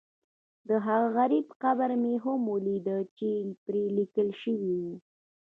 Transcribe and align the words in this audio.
دهغه 0.69 0.97
غریب 1.17 1.47
قبر 1.63 1.89
مې 2.01 2.13
هم 2.23 2.41
ولیده 2.53 2.97
چې 3.17 3.29
پرې 3.63 3.83
لیکل 3.97 4.29
شوي 4.41 4.73
و. 4.83 4.83